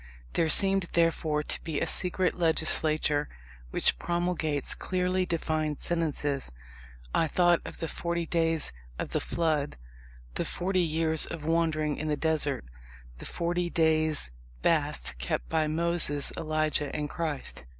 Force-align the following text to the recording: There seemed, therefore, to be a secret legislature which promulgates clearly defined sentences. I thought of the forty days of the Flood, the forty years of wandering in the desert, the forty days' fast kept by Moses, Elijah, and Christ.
There 0.33 0.49
seemed, 0.49 0.87
therefore, 0.93 1.43
to 1.43 1.63
be 1.63 1.79
a 1.79 1.85
secret 1.85 2.33
legislature 2.33 3.29
which 3.69 3.99
promulgates 3.99 4.73
clearly 4.73 5.27
defined 5.27 5.79
sentences. 5.79 6.51
I 7.13 7.27
thought 7.27 7.61
of 7.65 7.77
the 7.77 7.87
forty 7.87 8.25
days 8.25 8.73
of 8.97 9.11
the 9.11 9.19
Flood, 9.19 9.77
the 10.33 10.43
forty 10.45 10.81
years 10.81 11.27
of 11.27 11.45
wandering 11.45 11.97
in 11.97 12.07
the 12.07 12.17
desert, 12.17 12.65
the 13.19 13.25
forty 13.27 13.69
days' 13.69 14.31
fast 14.63 15.19
kept 15.19 15.47
by 15.49 15.67
Moses, 15.67 16.33
Elijah, 16.35 16.89
and 16.95 17.07
Christ. 17.07 17.65